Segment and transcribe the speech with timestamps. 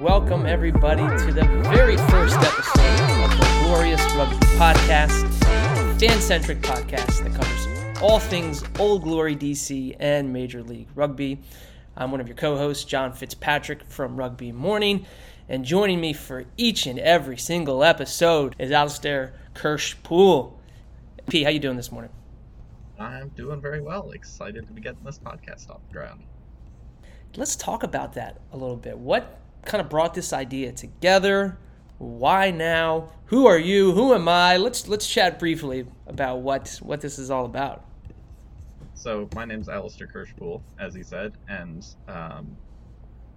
[0.00, 5.28] welcome everybody to the very first episode of the Glorious Rugby Podcast,
[5.98, 11.40] fan centric podcast that covers all things Old Glory DC and Major League Rugby.
[11.96, 15.04] I'm one of your co hosts, John Fitzpatrick from Rugby Morning,
[15.48, 20.60] and joining me for each and every single episode is Alistair Kirsch-Poole.
[21.28, 22.12] P, how you doing this morning?
[23.00, 24.12] I'm doing very well.
[24.12, 26.22] Excited to be getting this podcast off the ground.
[27.34, 28.96] Let's talk about that a little bit.
[28.96, 31.58] What kind of brought this idea together?
[31.98, 33.10] Why now?
[33.26, 33.92] Who are you?
[33.92, 34.56] Who am I?
[34.56, 37.84] Let's let's chat briefly about what what this is all about.
[38.94, 42.56] So my name's Alistair Kirsch-Poole, as he said, and um,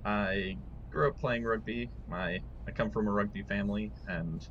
[0.03, 0.57] I
[0.89, 1.89] grew up playing rugby.
[2.07, 4.47] My I come from a rugby family, and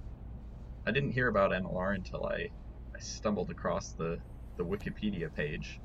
[0.87, 2.51] I didn't hear about MLR until I,
[2.95, 4.19] I stumbled across the,
[4.57, 5.79] the Wikipedia page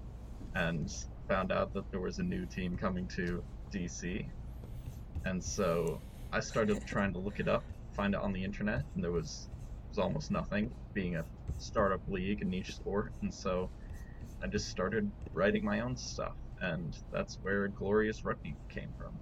[0.56, 0.92] and
[1.28, 4.26] found out that there was a new team coming to DC.
[5.26, 6.00] And so
[6.32, 7.64] I started trying to look it up,
[7.94, 9.48] find it on the internet, and there was
[9.90, 11.26] was almost nothing, being a
[11.58, 13.12] startup league, a niche sport.
[13.22, 13.70] And so
[14.44, 19.18] I just started writing my own stuff, and that's where Glorious Rugby came from.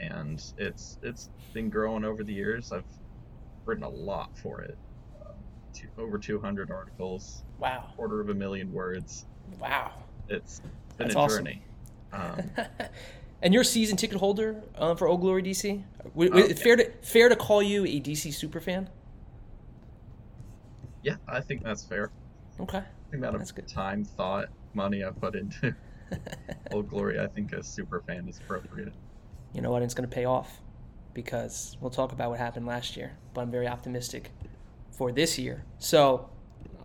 [0.00, 2.72] And it's it's been growing over the years.
[2.72, 2.84] I've
[3.64, 4.76] written a lot for it,
[5.24, 5.32] uh,
[5.72, 7.88] two, over 200 articles, Wow.
[7.96, 9.24] quarter of a million words.
[9.58, 9.92] Wow.
[10.28, 10.60] It's
[10.98, 11.44] been That's a awesome.
[11.46, 11.62] journey.
[12.12, 12.50] Um,
[13.44, 15.84] and you're a season ticket holder uh, for Old Glory DC.
[16.04, 18.88] W- w- fair to fair to call you a DC super fan?
[21.02, 22.10] yeah, I think that's fair.
[22.58, 22.82] Okay.
[23.10, 23.68] The amount That's of good.
[23.68, 25.74] time, thought, money I put into
[26.72, 28.92] Old Glory, I think a super fan is appropriate.
[29.52, 29.82] you know what?
[29.82, 30.60] It's going to pay off
[31.12, 34.30] because we'll talk about what happened last year, but I'm very optimistic
[34.90, 35.64] for this year.
[35.78, 36.30] So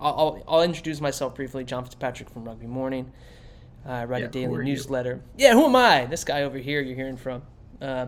[0.01, 1.63] I'll, I'll, I'll introduce myself briefly.
[1.63, 3.11] John Fitzpatrick from Rugby Morning.
[3.85, 4.73] I write Yeah, a daily are you?
[4.73, 5.21] newsletter.
[5.37, 6.05] Yeah, who am I?
[6.05, 7.41] This guy over here you're hearing from.
[7.81, 8.07] Uh,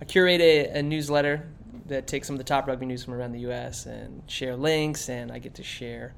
[0.00, 1.48] I curate a, a newsletter
[1.86, 3.86] that takes some of the top rugby news from around the U.S.
[3.86, 6.14] and share links, and I get to share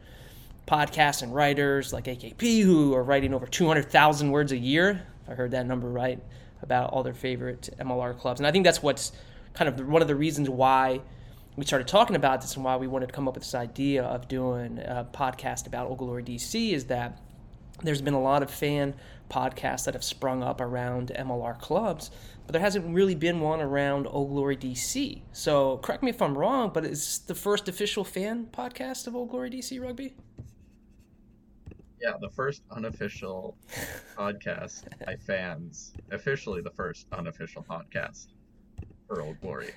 [0.66, 5.06] podcasts and writers like AKP who are writing over 200,000 words a year.
[5.24, 6.18] If I heard that number right,
[6.62, 8.40] about all their favorite MLR clubs.
[8.40, 9.12] And I think that's what's
[9.52, 11.00] kind of one of the reasons why
[11.56, 14.02] we started talking about this and why we wanted to come up with this idea
[14.02, 17.20] of doing a podcast about Old Glory DC is that
[17.84, 18.94] there's been a lot of fan
[19.30, 22.10] podcasts that have sprung up around MLR clubs,
[22.46, 25.22] but there hasn't really been one around Old Glory DC.
[25.32, 29.30] So correct me if I'm wrong, but is the first official fan podcast of Old
[29.30, 30.14] Glory DC Rugby?
[32.00, 33.56] Yeah, the first unofficial
[34.16, 38.26] podcast by fans, officially the first unofficial podcast
[39.06, 39.70] for Old Glory.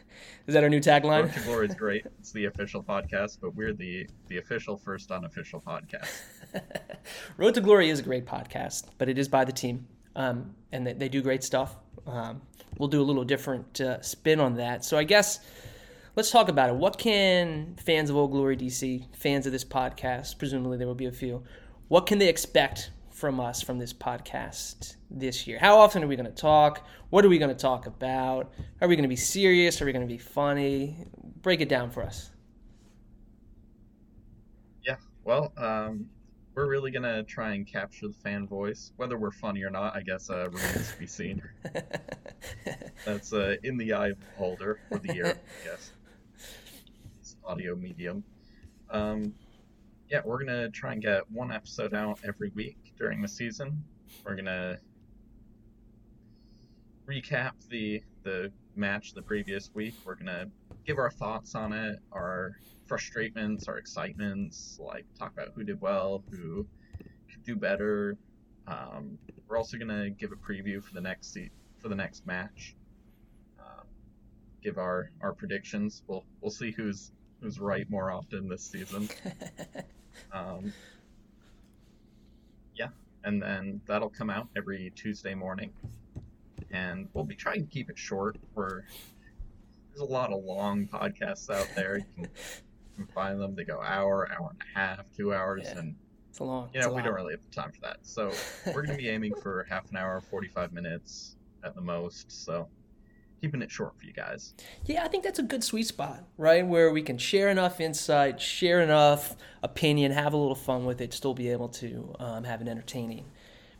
[0.45, 1.23] Is that our new tagline?
[1.23, 2.05] Road to Glory is great.
[2.19, 6.09] It's the official podcast, but we're the the official first unofficial podcast.
[7.37, 10.85] Road to Glory is a great podcast, but it is by the team, um, and
[10.85, 11.75] they, they do great stuff.
[12.05, 12.41] Um,
[12.77, 14.85] we'll do a little different uh, spin on that.
[14.85, 15.39] So I guess
[16.15, 16.75] let's talk about it.
[16.75, 21.05] What can fans of Old Glory DC, fans of this podcast, presumably there will be
[21.05, 21.43] a few,
[21.87, 25.57] what can they expect from us from this podcast this year?
[25.59, 26.85] How often are we going to talk?
[27.09, 28.51] What are we going to talk about?
[28.81, 29.81] Are we going to be serious?
[29.81, 31.05] Are we going to be funny?
[31.41, 32.29] Break it down for us.
[34.85, 36.09] Yeah, well, um,
[36.57, 38.91] we're really gonna try and capture the fan voice.
[38.95, 41.39] Whether we're funny or not, I guess uh, remains to be seen.
[43.05, 45.91] That's uh, in the eye of the beholder or the ear, I guess.
[47.19, 48.23] It's audio medium.
[48.89, 49.35] Um,
[50.09, 53.83] yeah, we're gonna try and get one episode out every week during the season.
[54.25, 54.79] We're gonna
[57.07, 59.95] recap the the match the previous week.
[60.05, 60.47] We're gonna
[60.85, 66.23] give our thoughts on it, our frustrations, our excitements, like talk about who did well,
[66.31, 66.65] who
[67.31, 68.17] could do better.
[68.67, 69.17] Um,
[69.47, 72.75] we're also gonna give a preview for the next se- for the next match.
[73.59, 73.85] Um,
[74.61, 76.03] give our our predictions.
[76.07, 79.09] We'll we'll see who's who's right more often this season.
[80.31, 80.73] Um,
[82.75, 82.87] yeah,
[83.23, 85.71] and then that'll come out every Tuesday morning,
[86.71, 88.37] and we'll be trying to keep it short.
[88.55, 88.83] We're
[89.89, 91.97] there's a lot of long podcasts out there.
[91.97, 93.55] You can, you can find them.
[93.55, 95.79] They go hour, hour and a half, two hours, Yeah.
[95.79, 95.95] and
[96.29, 96.69] It's a long.
[96.73, 97.97] you know we don't really have the time for that.
[98.03, 98.31] So
[98.73, 102.31] we're gonna be aiming for half an hour, 45 minutes at the most.
[102.45, 102.67] So
[103.41, 104.55] keeping it short for you guys.
[104.85, 106.65] Yeah, I think that's a good sweet spot, right?
[106.65, 111.13] Where we can share enough insight, share enough opinion, have a little fun with it,
[111.13, 113.25] still be able to um, have an entertaining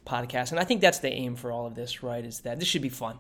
[0.08, 0.52] podcast.
[0.52, 2.24] And I think that's the aim for all of this, right?
[2.24, 3.18] Is that this should be fun.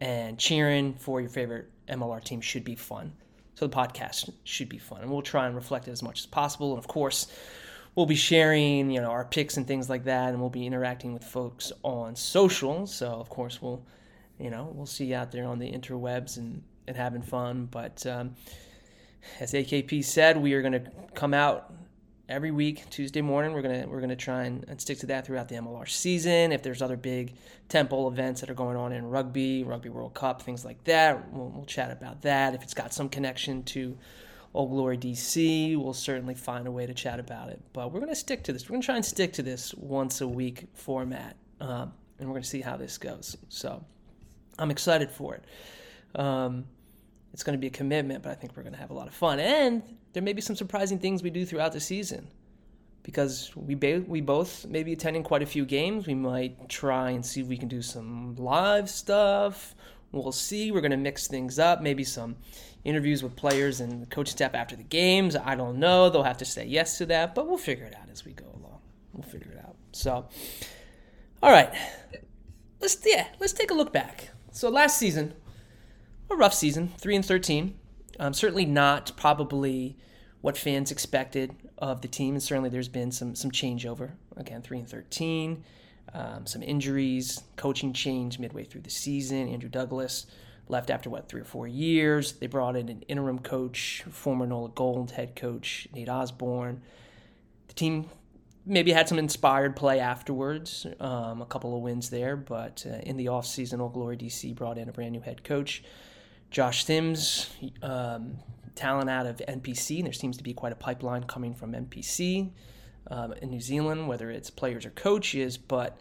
[0.00, 3.12] And cheering for your favorite MLR team should be fun.
[3.54, 5.02] So the podcast should be fun.
[5.02, 6.70] And we'll try and reflect it as much as possible.
[6.70, 7.26] And of course,
[7.94, 10.30] we'll be sharing, you know, our picks and things like that.
[10.30, 12.86] And we'll be interacting with folks on social.
[12.86, 13.84] So of course, we'll
[14.38, 17.66] you know, we'll see you out there on the interwebs and and having fun.
[17.70, 18.34] But um,
[19.38, 21.72] as AKP said, we are going to come out
[22.32, 23.52] every week Tuesday morning.
[23.52, 26.50] We're gonna we're gonna try and, and, stick to that throughout the MLR season.
[26.50, 27.34] If there's other big
[27.68, 31.50] temple events that are going on in rugby, Rugby World Cup, things like that, we'll,
[31.50, 32.54] we'll chat about that.
[32.54, 33.98] If it's got some connection to
[34.54, 37.60] Old Glory DC, we'll certainly find a way to chat about it.
[37.74, 38.68] But we're gonna stick to this.
[38.68, 42.44] We're gonna try and stick to this once a week format, um, and we're gonna
[42.44, 43.36] see how this goes.
[43.50, 43.84] So
[44.58, 45.44] I'm excited for it.
[46.18, 46.64] Um,
[47.32, 49.08] it's going to be a commitment, but I think we're going to have a lot
[49.08, 49.40] of fun.
[49.40, 49.82] And
[50.12, 52.28] there may be some surprising things we do throughout the season
[53.02, 56.06] because we ba- we both may be attending quite a few games.
[56.06, 59.74] We might try and see if we can do some live stuff.
[60.12, 60.70] We'll see.
[60.70, 61.80] We're going to mix things up.
[61.80, 62.36] Maybe some
[62.84, 65.34] interviews with players and coaching staff after the games.
[65.36, 66.10] I don't know.
[66.10, 68.44] They'll have to say yes to that, but we'll figure it out as we go
[68.44, 68.80] along.
[69.14, 69.76] We'll figure it out.
[69.92, 70.28] So,
[71.42, 71.72] all right,
[72.80, 74.30] let's yeah, let's take a look back.
[74.50, 75.32] So last season
[76.32, 77.78] a rough season, three and thirteen.
[78.18, 79.96] Um, certainly not probably
[80.40, 84.12] what fans expected of the team, and certainly there's been some some changeover.
[84.36, 85.64] Again, three and thirteen,
[86.14, 89.48] um, some injuries, coaching change midway through the season.
[89.48, 90.26] Andrew Douglas
[90.68, 92.32] left after what three or four years.
[92.34, 96.82] They brought in an interim coach, former Nola Gold head coach Nate Osborne.
[97.68, 98.08] The team
[98.64, 103.16] maybe had some inspired play afterwards, um, a couple of wins there, but uh, in
[103.16, 105.82] the offseason, Old Glory DC brought in a brand new head coach.
[106.52, 107.48] Josh Sims,
[107.82, 108.36] um,
[108.74, 112.52] talent out of NPC, and there seems to be quite a pipeline coming from NPC
[113.10, 115.56] um, in New Zealand, whether it's players or coaches.
[115.56, 115.98] But,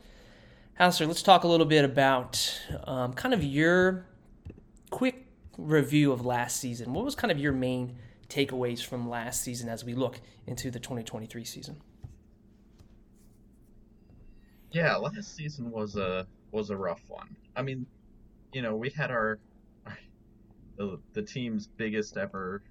[0.78, 4.06] Alistair, let's talk a little bit about um, kind of your
[4.90, 5.26] quick
[5.58, 6.94] review of last season.
[6.94, 7.96] What was kind of your main
[8.28, 11.82] takeaways from last season as we look into the 2023 season?
[14.72, 17.36] Yeah, last season was a was a rough one.
[17.56, 17.86] I mean,
[18.54, 19.40] you know, we had our
[20.78, 22.64] the, the team's biggest ever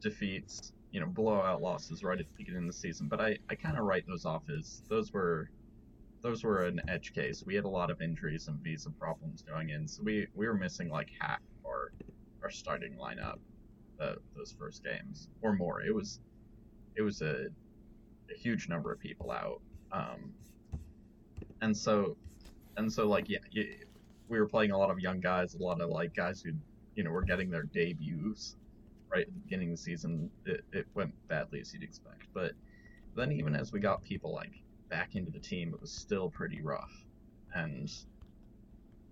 [0.00, 3.08] defeats, you know, blowout losses right at the beginning of the season.
[3.08, 5.50] But I, I kind of write those off as those were
[6.22, 7.44] those were an edge case.
[7.44, 10.54] We had a lot of injuries and visa problems going in, so we, we were
[10.54, 11.92] missing like half our
[12.42, 13.38] our starting lineup
[14.00, 15.82] uh, those first games or more.
[15.82, 16.20] It was
[16.96, 17.46] it was a,
[18.30, 19.60] a huge number of people out,
[19.92, 20.32] um,
[21.60, 22.16] and so
[22.76, 23.38] and so like yeah,
[24.28, 26.52] we were playing a lot of young guys, a lot of like guys who
[26.94, 28.56] you know, were getting their debuts
[29.10, 30.30] right at the beginning of the season.
[30.46, 32.26] It, it went badly as you'd expect.
[32.32, 32.52] But
[33.16, 34.52] then even as we got people like
[34.88, 36.92] back into the team, it was still pretty rough.
[37.54, 37.90] And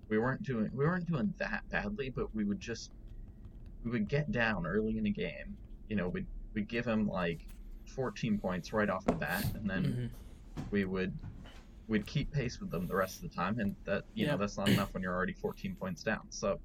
[0.08, 2.90] we weren't doing we weren't doing that badly, but we would just
[3.84, 5.56] we would get down early in a game.
[5.88, 7.40] You know, we'd we'd give them like
[7.86, 10.62] 14 points right off the bat, and then mm-hmm.
[10.70, 11.12] we would
[11.88, 14.56] we'd keep pace with them the rest of the time, and that you know that's
[14.56, 16.22] not enough when you're already 14 points down.
[16.30, 16.58] So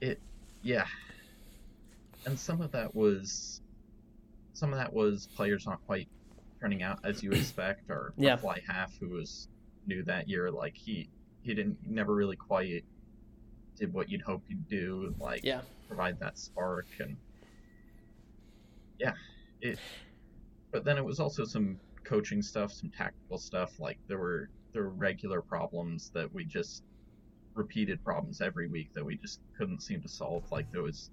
[0.00, 0.20] it
[0.62, 0.86] yeah
[2.26, 3.60] and some of that was
[4.52, 6.08] some of that was players not quite
[6.60, 8.36] turning out as you expect or yeah.
[8.36, 9.48] fly half who was
[9.86, 11.08] new that year like he
[11.42, 12.84] he didn't never really quite
[13.76, 15.60] did what you'd hope you'd do like yeah.
[15.88, 17.16] provide that spark and
[18.98, 19.12] yeah
[19.60, 19.78] it
[20.70, 24.84] but then it was also some coaching stuff some tactical stuff like there were there
[24.84, 26.82] were regular problems that we just
[27.54, 30.50] repeated problems every week that we just couldn't seem to solve.
[30.50, 31.10] Like there was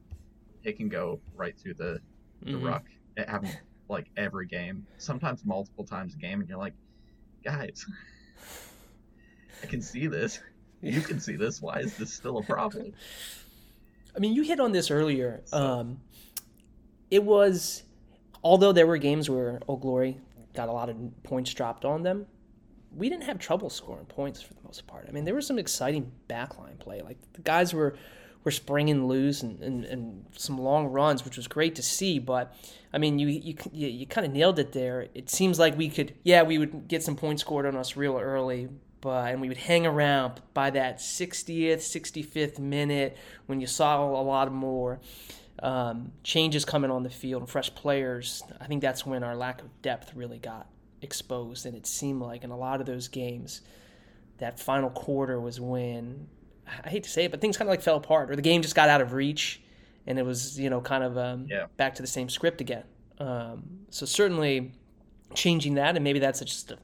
[0.63, 2.00] it can go right through the
[2.43, 2.65] the mm-hmm.
[2.65, 2.86] ruck.
[3.17, 6.74] It happened like every game, sometimes multiple times a game, and you're like,
[7.43, 7.86] guys,
[9.62, 10.39] I can see this.
[10.81, 11.62] You can see this.
[11.62, 12.93] Why is this still a problem?
[14.15, 15.41] I mean, you hit on this earlier.
[15.53, 16.00] Um,
[17.12, 17.83] it was,
[18.43, 20.17] although there were games where Old Glory
[20.53, 22.25] got a lot of points dropped on them,
[22.95, 25.05] we didn't have trouble scoring points for the most part.
[25.07, 27.01] I mean, there was some exciting backline play.
[27.01, 27.95] Like the guys were
[28.43, 32.17] were springing loose and, and, and some long runs, which was great to see.
[32.17, 32.55] But
[32.93, 35.07] I mean, you you you, you kind of nailed it there.
[35.13, 38.17] It seems like we could, yeah, we would get some points scored on us real
[38.17, 38.67] early,
[39.00, 44.24] but and we would hang around by that 60th, 65th minute when you saw a
[44.24, 45.00] lot more
[45.62, 48.43] um, changes coming on the field and fresh players.
[48.60, 50.67] I think that's when our lack of depth really got
[51.01, 53.62] exposed, and it seemed like in a lot of those games,
[54.38, 56.27] that final quarter was when
[56.84, 58.62] I hate to say it, but things kind of like fell apart, or the game
[58.62, 59.62] just got out of reach,
[60.08, 61.67] and it was you know kind of um, yeah.
[61.77, 62.84] back to the same script again.
[63.20, 64.72] Um, so certainly
[65.34, 66.77] changing that, and maybe that's just a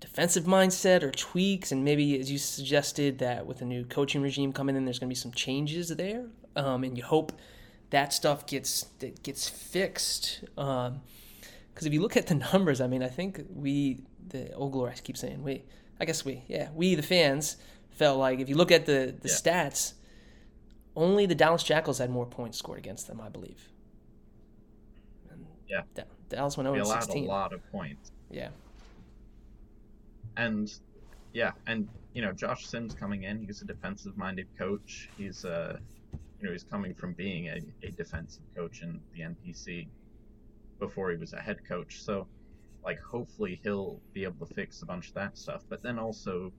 [0.00, 4.52] defensive mindset or tweaks, and maybe as you suggested that with a new coaching regime
[4.52, 7.32] coming in, there's going to be some changes there, um, and you hope
[7.90, 10.44] that stuff gets that gets fixed.
[11.80, 14.92] Because if you look at the numbers, I mean, I think we, the old glory,
[14.92, 15.64] I keep saying we,
[15.98, 17.56] I guess we, yeah, we the fans
[17.88, 19.34] felt like if you look at the the yeah.
[19.34, 19.94] stats,
[20.94, 23.70] only the Dallas Jackals had more points scored against them, I believe.
[25.30, 25.80] And yeah,
[26.28, 27.24] Dallas went 0 we allowed 16.
[27.24, 28.12] a lot of points.
[28.30, 28.50] Yeah,
[30.36, 30.70] and
[31.32, 35.08] yeah, and you know Josh Sims coming in, he's a defensive-minded coach.
[35.16, 35.78] He's uh,
[36.12, 39.86] you know, he's coming from being a, a defensive coach in the NPC
[40.80, 42.02] before he was a head coach.
[42.02, 42.26] So,
[42.84, 45.62] like, hopefully he'll be able to fix a bunch of that stuff.
[45.68, 46.52] But then also,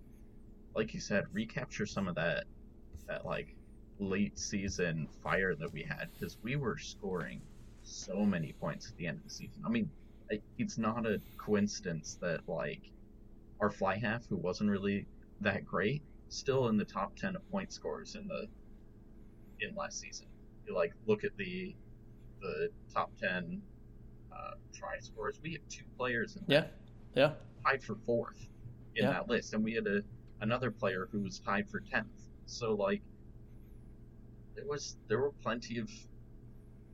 [0.75, 2.45] like you said, recapture some of that
[3.07, 3.55] that like
[3.99, 7.41] late season fire that we had because we were scoring
[7.83, 9.61] so many points at the end of the season.
[9.65, 9.89] I mean,
[10.57, 12.81] it's not a coincidence that like
[13.59, 15.05] our fly half, who wasn't really
[15.41, 18.47] that great, still in the top ten of point scores in the
[19.59, 20.27] in last season.
[20.67, 21.75] You like look at the
[22.41, 23.61] the top ten
[24.31, 25.39] uh, try scores.
[25.41, 26.65] We have two players in yeah,
[27.15, 27.33] yeah,
[27.65, 28.39] tied for fourth
[28.95, 29.11] in Yeah.
[29.11, 30.03] that list, and we had a
[30.41, 32.29] another player who was tied for tenth.
[32.45, 33.01] So like,
[34.55, 35.89] there was there were plenty of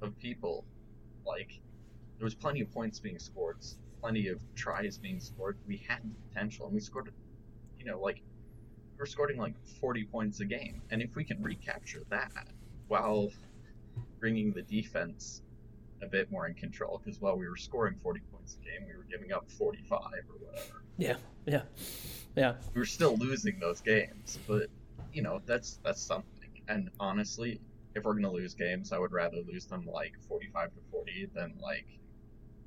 [0.02, 0.66] of people
[1.26, 1.60] like
[2.18, 3.58] there was plenty of points being scored,
[4.02, 5.58] plenty of tries being scored.
[5.68, 7.12] We had the potential, and we scored,
[7.78, 8.22] you know, like
[8.98, 12.32] we're scoring like 40 points a game, and if we can recapture that
[12.88, 13.30] while
[14.20, 15.44] bringing the defense
[16.02, 18.96] a bit more in control, because while we were scoring 40 points a game, we
[18.96, 20.08] were giving up 45 or
[20.40, 20.84] whatever.
[20.98, 21.62] yeah, yeah,
[22.36, 22.54] yeah.
[22.74, 24.68] We were still losing those games, but
[25.14, 26.50] you know that's that's something.
[26.68, 27.60] And honestly,
[27.96, 31.54] if we're gonna lose games, I would rather lose them like 45 to 40 than
[31.62, 31.88] like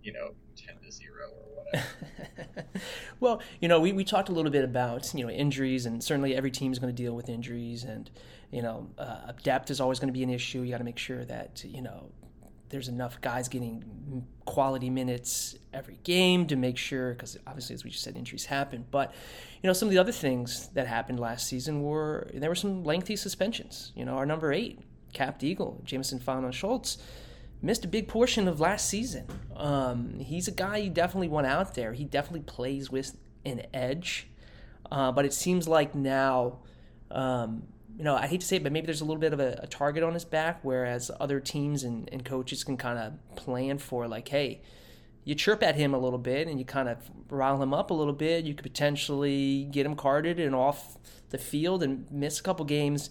[0.03, 2.67] you know 10 to zero or whatever.
[3.21, 6.35] well, you know, we, we talked a little bit about you know injuries, and certainly
[6.35, 8.11] every team is going to deal with injuries, and
[8.51, 10.63] you know, uh, depth is always going to be an issue.
[10.63, 12.11] You got to make sure that you know
[12.71, 17.91] there's enough guys getting quality minutes every game to make sure, because obviously, as we
[17.91, 18.87] just said, injuries happen.
[18.91, 19.13] But
[19.63, 22.85] you know, some of the other things that happened last season were there were some
[22.85, 23.93] lengthy suspensions.
[23.95, 24.81] You know, our number eight,
[25.13, 26.99] capped eagle, Jamason Fana Schultz
[27.63, 29.27] missed a big portion of last season.
[29.55, 31.93] Um, he's a guy you definitely want out there.
[31.93, 34.29] He definitely plays with an edge,
[34.91, 36.61] uh, but it seems like now,
[37.11, 37.65] um,
[38.01, 39.61] you know, I hate to say it, but maybe there's a little bit of a,
[39.63, 43.77] a target on his back, whereas other teams and, and coaches can kind of plan
[43.77, 44.63] for like, hey.
[45.23, 46.97] You chirp at him a little bit and you kind of
[47.29, 48.47] rile him up a little bit.
[48.47, 50.97] You could potentially get him carded and off
[51.29, 53.11] the field and miss a couple games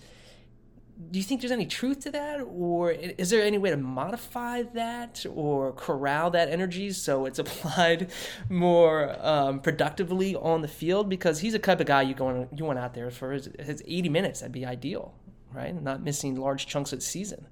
[1.12, 4.62] do you think there's any truth to that or is there any way to modify
[4.64, 8.12] that or corral that energy so it's applied
[8.50, 12.66] more um, productively on the field because he's a type of guy you going you
[12.66, 15.14] want out there for his, his 80 minutes that'd be ideal
[15.54, 17.48] right not missing large chunks of the season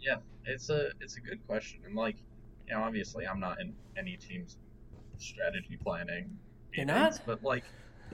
[0.00, 2.16] Yeah, it's a it's a good question, and like,
[2.66, 4.56] you know, obviously I'm not in any team's
[5.18, 6.38] strategy planning.
[6.72, 7.20] You're not?
[7.26, 7.64] but like,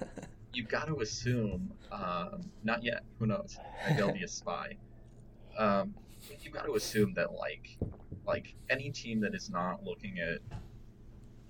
[0.56, 1.70] you've got to assume.
[1.92, 3.04] Um, not yet.
[3.18, 3.58] Who knows?
[3.88, 4.76] I'll be a spy.
[5.58, 5.94] Um,
[6.40, 7.76] you've got to assume that like,
[8.26, 10.40] like any team that is not looking at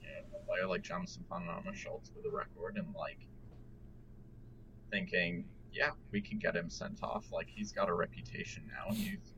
[0.00, 3.20] you know, a player like Jonathan Panama Schultz with a record and like
[4.90, 7.26] thinking, yeah, we can get him sent off.
[7.32, 8.92] Like he's got a reputation now.
[8.92, 9.34] He's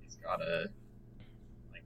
[0.00, 0.68] he's got a
[1.72, 1.84] like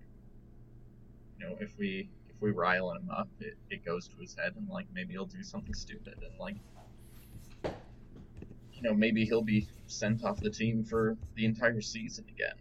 [1.39, 4.53] you know if we if we rile him up it, it goes to his head
[4.57, 6.57] and like maybe he'll do something stupid and like
[8.87, 12.55] you know maybe he'll be sent off the team for the entire season again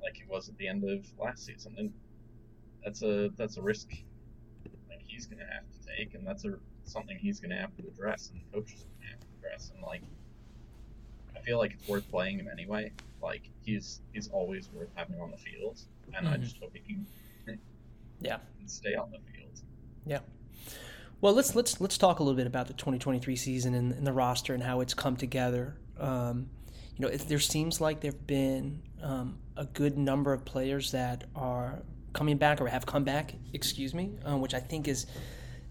[0.00, 1.92] like he was at the end of last season and
[2.84, 3.88] that's a that's a risk
[4.88, 6.54] like he's gonna have to take and that's a
[6.84, 9.82] something he's gonna have to address and the coach is gonna have to address and
[9.82, 10.02] like
[11.36, 12.92] I feel like it's worth playing him anyway.
[13.20, 15.78] Like he's he's always worth having on the field,
[16.16, 16.42] and I Mhm.
[16.42, 17.58] just hope he can
[18.20, 19.60] yeah stay on the field.
[20.06, 20.20] Yeah.
[21.24, 24.12] Well, let's let's let's talk a little bit about the 2023 season and, and the
[24.12, 25.74] roster and how it's come together.
[25.98, 26.50] Um,
[26.98, 31.24] you know, it, there seems like there've been um, a good number of players that
[31.34, 31.80] are
[32.12, 33.36] coming back or have come back.
[33.54, 35.06] Excuse me, um, which I think is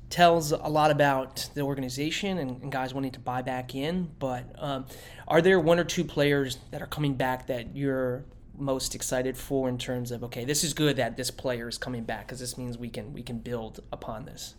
[0.10, 4.10] tells a lot about the organization and, and guys wanting to buy back in.
[4.18, 4.88] But um,
[5.28, 8.26] are there one or two players that are coming back that you're
[8.58, 12.06] most excited for in terms of okay, this is good that this player is coming
[12.06, 14.56] back because this means we can we can build upon this.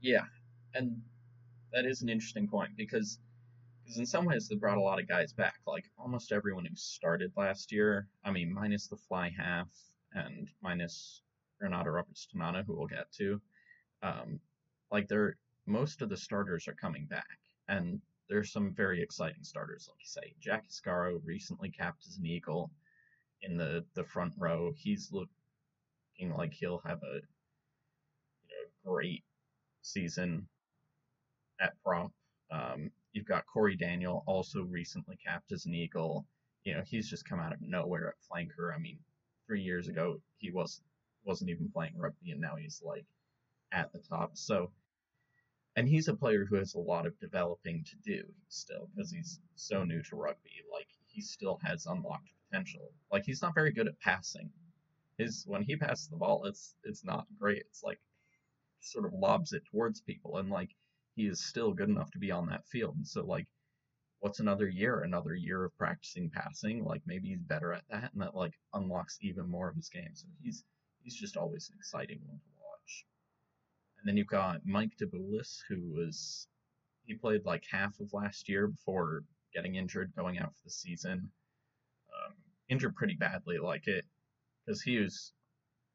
[0.00, 0.24] Yeah,
[0.74, 1.02] and
[1.72, 3.18] that is an interesting point because
[3.84, 5.56] because in some ways they brought a lot of guys back.
[5.66, 8.08] Like almost everyone who started last year.
[8.24, 9.68] I mean, minus the fly half
[10.12, 11.22] and minus
[11.60, 13.40] Renato Roberts Tanana, who we'll get to.
[14.02, 14.40] Um,
[14.90, 15.36] like they're
[15.66, 17.38] most of the starters are coming back,
[17.68, 20.34] and there's some very exciting starters, like you say.
[20.40, 22.70] Jack Iscaro recently capped as an Eagle
[23.42, 24.72] in the the front row.
[24.76, 25.30] He's looking
[26.36, 27.16] like he'll have a
[28.48, 29.24] you know great
[29.86, 30.46] season
[31.60, 32.12] at prop.
[32.50, 36.26] Um, you've got Corey Daniel, also recently capped as an Eagle.
[36.64, 38.74] You know, he's just come out of nowhere at flanker.
[38.74, 38.98] I mean,
[39.46, 40.82] three years ago he was
[41.24, 43.04] wasn't even playing rugby, and now he's like
[43.72, 44.36] at the top.
[44.36, 44.70] So,
[45.76, 49.40] and he's a player who has a lot of developing to do still because he's
[49.54, 50.62] so new to rugby.
[50.72, 52.92] Like he still has unlocked potential.
[53.10, 54.50] Like he's not very good at passing.
[55.18, 57.62] His when he passes the ball, it's it's not great.
[57.68, 58.00] It's like
[58.86, 60.70] sort of lobs it towards people, and like
[61.14, 62.96] he is still good enough to be on that field.
[62.96, 63.46] And so like,
[64.20, 65.00] what's another year?
[65.00, 66.84] Another year of practicing passing.
[66.84, 70.10] Like maybe he's better at that, and that like unlocks even more of his game.
[70.14, 70.64] So he's
[71.02, 73.06] he's just always an exciting one to watch.
[73.98, 76.48] And then you've got Mike DeBelius, who was
[77.04, 79.22] he played like half of last year before
[79.54, 81.30] getting injured, going out for the season.
[82.12, 82.34] Um,
[82.68, 84.04] injured pretty badly, like it,
[84.64, 85.32] because he was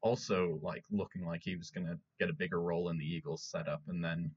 [0.02, 3.82] also like looking like he was gonna get a bigger role in the Eagles setup,
[3.88, 4.30] and then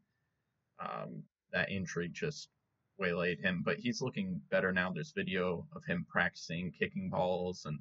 [0.80, 2.50] um, that injury just
[2.98, 3.62] waylaid him.
[3.66, 4.92] But he's looking better now.
[4.92, 7.80] There's video of him practicing kicking balls and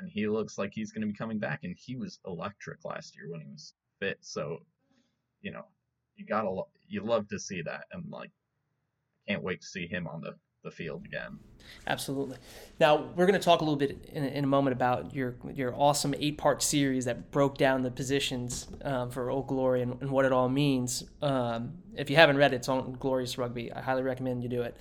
[0.00, 1.60] and he looks like he's going to be coming back.
[1.62, 4.18] And he was electric last year when he was fit.
[4.22, 4.60] So,
[5.42, 5.66] you know,
[6.16, 8.30] you gotta you love to see that, and like,
[9.28, 11.38] I can't wait to see him on the the field again.
[11.86, 12.36] Absolutely.
[12.78, 15.74] Now we're going to talk a little bit in, in a moment about your your
[15.74, 20.10] awesome eight part series that broke down the positions um, for Old Glory and, and,
[20.10, 21.04] what it all means.
[21.22, 23.72] Um, if you haven't read it, it's on Glorious Rugby.
[23.72, 24.76] I highly recommend you do it.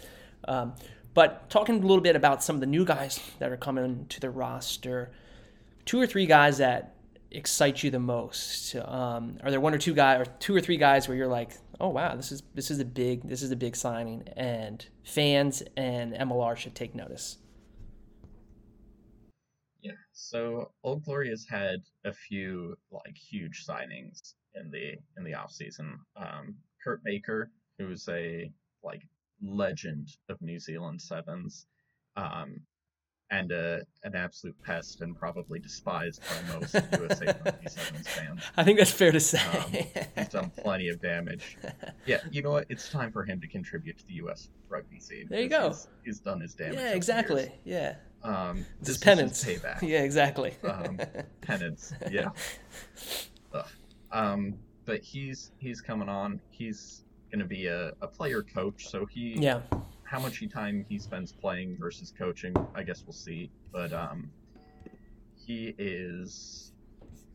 [0.45, 0.73] Um,
[1.13, 4.19] but talking a little bit about some of the new guys that are coming to
[4.19, 5.11] the roster,
[5.85, 6.95] two or three guys that
[7.31, 8.75] excite you the most?
[8.75, 11.51] Um, are there one or two guys, or two or three guys where you're like,
[11.79, 15.63] oh wow, this is this is a big this is a big signing, and fans
[15.77, 17.37] and MLR should take notice.
[19.81, 25.33] Yeah, so Old Glory has had a few like huge signings in the in the
[25.33, 25.97] off season.
[26.15, 28.51] Um, Kurt Baker, who's a
[28.83, 29.01] like
[29.41, 31.65] legend of New Zealand sevens,
[32.15, 32.59] um,
[33.31, 38.41] and uh, an absolute pest and probably despised by most USA Rugby Sevens fans.
[38.57, 39.39] I think that's fair to say.
[39.39, 39.71] um,
[40.17, 41.57] he's done plenty of damage.
[42.05, 42.65] Yeah, you know what?
[42.69, 44.49] It's time for him to contribute to the U.S.
[44.67, 45.27] rugby scene.
[45.29, 45.67] There you go.
[45.67, 46.75] He's, he's done his damage.
[46.79, 47.51] Yeah, exactly.
[47.65, 47.95] Yeah.
[48.23, 49.43] Um, this, this penance.
[49.45, 49.81] payback.
[49.83, 50.55] Yeah, exactly.
[50.63, 50.99] um,
[51.41, 51.93] penance.
[52.09, 52.29] Yeah.
[54.11, 56.39] Um, but he's he's coming on.
[56.49, 59.61] He's going to be a, a player coach, so he yeah
[60.09, 63.51] how much time he spends playing versus coaching, I guess we'll see.
[63.71, 64.31] But um,
[65.45, 66.71] he is,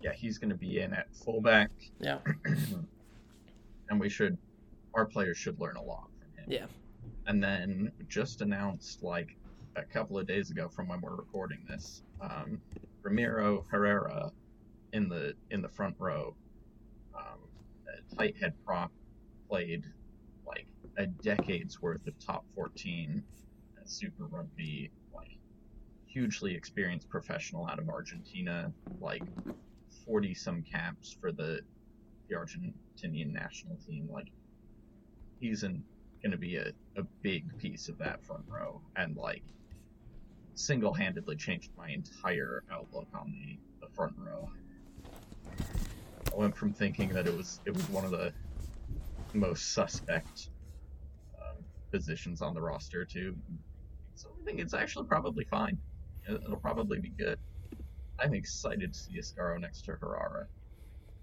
[0.02, 1.70] yeah, he's going to be in at fullback.
[2.00, 2.18] Yeah.
[3.90, 4.36] and we should,
[4.92, 6.50] our players should learn a lot from him.
[6.50, 6.66] Yeah.
[7.28, 9.36] And then just announced like
[9.76, 12.60] a couple of days ago from when we're recording this, um,
[13.02, 14.32] Ramiro Herrera
[14.92, 16.34] in the in the front row,
[17.14, 17.38] um,
[18.16, 18.90] tight head prop
[19.48, 19.84] played
[20.96, 23.22] a decade's worth of top 14
[23.86, 25.38] Super Rugby, like
[26.06, 29.22] hugely experienced professional out of Argentina, like
[30.06, 31.60] 40 some caps for the
[32.28, 34.08] the Argentinian national team.
[34.10, 34.28] Like
[35.40, 35.82] he's going
[36.30, 39.42] to be a, a big piece of that front row, and like
[40.54, 44.48] single handedly changed my entire outlook on the, the front row.
[46.32, 48.32] I went from thinking that it was it was one of the
[49.34, 50.48] most suspect
[51.94, 53.36] positions on the roster too.
[54.16, 55.78] So I think it's actually probably fine.
[56.28, 57.38] It'll probably be good.
[58.18, 60.48] I'm excited to see Iscaro next to Herrera.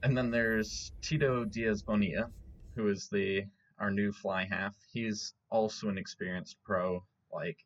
[0.01, 2.31] And then there's Tito Diaz Bonilla,
[2.75, 3.43] who is the
[3.79, 4.73] our new fly half.
[4.93, 7.03] He's also an experienced pro,
[7.33, 7.57] like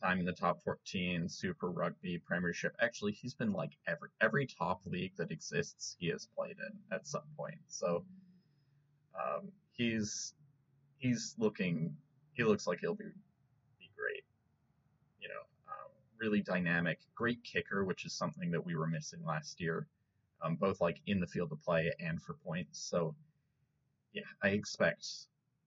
[0.00, 2.76] time in the top 14, Super Rugby, Premiership.
[2.80, 5.96] Actually, he's been like every every top league that exists.
[5.98, 7.58] He has played in at some point.
[7.66, 8.04] So
[9.16, 10.34] um, he's
[10.98, 11.96] he's looking
[12.40, 14.24] he looks like he'll be be great.
[15.20, 19.60] You know, um, really dynamic, great kicker, which is something that we were missing last
[19.60, 19.86] year,
[20.42, 22.80] um, both like in the field of play and for points.
[22.80, 23.14] So,
[24.14, 25.06] yeah, I expect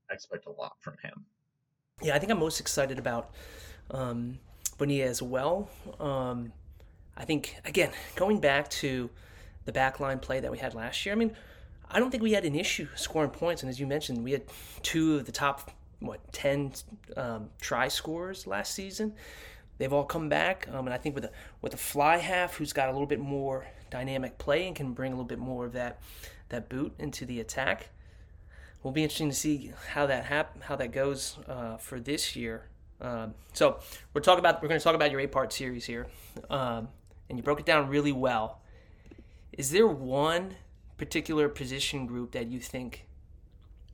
[0.10, 1.26] I expect a lot from him.
[2.02, 3.36] Yeah, I think I'm most excited about
[3.92, 4.40] um,
[4.80, 5.70] Bonilla as well.
[6.00, 6.54] Um,
[7.16, 9.12] I think again, going back to
[9.66, 11.14] the backline play that we had last year.
[11.14, 11.36] I mean,
[11.92, 14.42] I don't think we had an issue scoring points, and as you mentioned, we had
[14.82, 15.72] two of the top
[16.04, 16.74] what 10
[17.18, 19.14] um, try scores last season.
[19.78, 22.74] They've all come back, um, and I think with a with a fly half who's
[22.74, 25.74] got a little bit more dynamic play and can bring a little bit more of
[25.74, 26.00] that
[26.50, 27.90] that boot into the attack.
[28.84, 32.68] Will be interesting to see how that hap- how that goes uh, for this year.
[33.02, 33.80] Um, so
[34.14, 36.08] we're talking about we're going to talk about your eight part series here,
[36.50, 36.88] um,
[37.30, 38.62] and you broke it down really well.
[39.54, 40.56] Is there one
[40.98, 43.06] particular position group that you think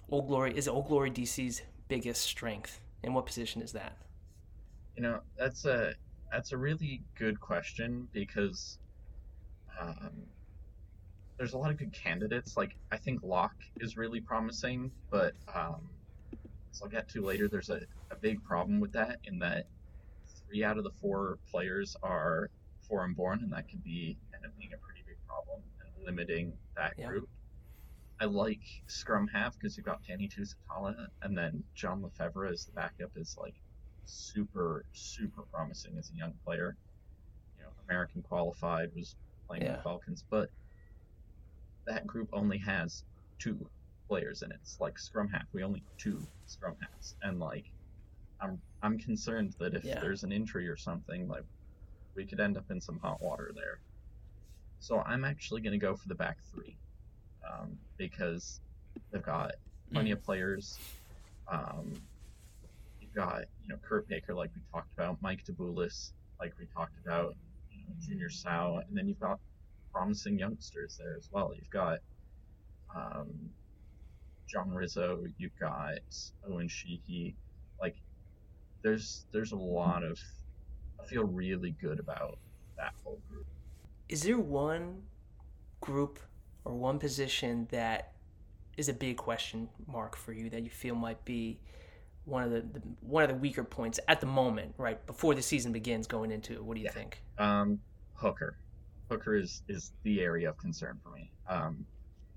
[0.10, 3.98] Old Glory is Old Glory DC's biggest strength, and what position is that?
[4.96, 5.94] You know, that's a
[6.32, 8.78] that's a really good question because
[9.82, 10.12] um,
[11.38, 12.56] there's a lot of good candidates.
[12.56, 15.90] Like I think Lock is really promising, but um,
[16.72, 19.66] as I'll get to later, there's a, a big problem with that in that
[20.48, 22.50] three out of the four players are
[22.88, 26.54] foreign born, and that could be end up being a pretty big problem and limiting
[26.76, 27.08] that Yeah.
[27.08, 27.30] group.
[28.20, 32.74] I like Scrum half because you've got Danny Tusitala, and then John Lefevre as the
[32.74, 33.56] backup is like
[34.06, 36.78] super super promising as a young player.
[37.58, 39.16] You know, American qualified was
[39.48, 39.78] playing Yeah.
[39.78, 40.50] the Falcons, but
[41.86, 43.04] that group only has
[43.40, 43.70] two
[44.08, 44.58] players in it.
[44.62, 45.48] It's like scrum half.
[45.54, 47.66] We only have two scrum halves, and like,
[48.42, 50.00] I'm I'm concerned that if Yeah.
[50.02, 51.46] there's an injury or something, like,
[52.16, 53.82] we could end up in some hot water there.
[54.80, 56.80] So I'm actually going to go for the back three,
[57.52, 58.60] um, because
[59.12, 59.54] they've got
[59.92, 60.78] plenty of players.
[61.52, 61.94] Um,
[63.02, 66.94] you've got you know Kurt Baker, like we talked about, Mike DeBelius, like we talked
[67.06, 67.36] about,
[67.72, 69.40] you know, Junior Sao, and then you've got
[69.92, 71.54] promising youngsters there as well.
[71.56, 72.00] You've got
[72.96, 73.28] um,
[74.48, 76.00] John Rizzo, you've got
[76.48, 77.36] Owen Sheehy.
[77.82, 77.96] Like,
[78.82, 80.20] there's there's a lot of.
[81.02, 82.38] I feel really good about
[82.78, 83.46] that whole group.
[84.10, 85.02] Is there one
[85.82, 86.20] group
[86.66, 88.14] or one position that
[88.78, 91.60] is a big question mark for you that you feel might be
[92.26, 95.42] one of the, the one of the weaker points at the moment, right before the
[95.42, 96.64] season begins, going into it?
[96.64, 96.92] What do you Yeah.
[96.92, 97.22] think?
[97.38, 97.80] Um,
[98.14, 98.58] Hooker.
[99.10, 101.32] Hooker is is the area of concern for me.
[101.48, 101.86] Um,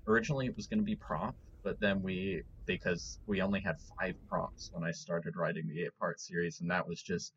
[0.07, 4.15] originally it was going to be prop, but then we because we only had five
[4.29, 7.33] props when I started writing the eight part series, and that was just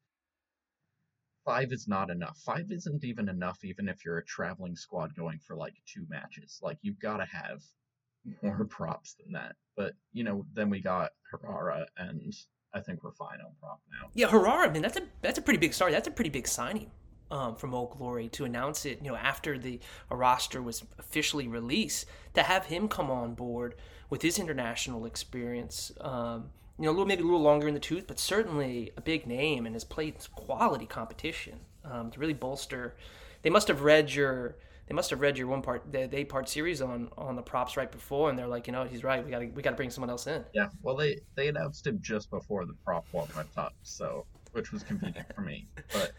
[1.47, 2.39] five is not enough.
[2.45, 6.59] Five isn't even enough, even if you're a traveling squad going for like two matches.
[6.61, 7.63] Like you've got to have
[8.43, 9.55] more props than that.
[9.77, 12.35] But you know, then we got Herrera, and
[12.75, 14.09] I think we're fine on prop now.
[14.15, 15.93] Yeah, Herrera, I mean that's a that's a pretty big start.
[15.93, 16.91] That's a pretty big signing
[17.31, 18.99] um, from Old Glory to announce it.
[19.03, 19.81] You know, after the
[20.11, 23.77] roster was officially released, to have him come on board
[24.11, 25.93] with his international experience.
[26.01, 29.01] Um, you know, a little maybe a little longer in the tooth, but certainly a
[29.01, 32.97] big name and has played quality competition um, to really bolster.
[33.43, 34.57] They must have read your.
[34.89, 37.43] They must have read your one part, the, the eight part series on on the
[37.43, 39.25] props right before, and they're like, you know, he's right.
[39.25, 40.45] We got to we got to bring someone else in.
[40.53, 44.71] Yeah, well, they they announced him just before the prop war went up, so which
[44.73, 45.67] was convenient for me.
[45.93, 46.12] But